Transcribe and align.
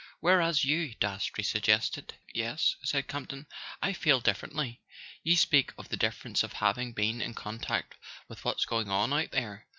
"Whereas 0.19 0.63
you" 0.65 0.95
Dastrey 0.99 1.43
suggested. 1.45 2.15
"Yes," 2.33 2.75
said 2.83 3.07
Campton. 3.07 3.45
"I 3.83 3.93
feel 3.93 4.19
differently. 4.19 4.81
You 5.21 5.35
speak 5.35 5.73
of 5.77 5.89
the 5.89 5.95
difference 5.95 6.41
of 6.41 6.53
having 6.53 6.91
been 6.93 7.21
in 7.21 7.35
contact 7.35 7.97
with 8.27 8.43
what's 8.43 8.65
going 8.65 8.89
on 8.89 9.13
out 9.13 9.29
there. 9.29 9.67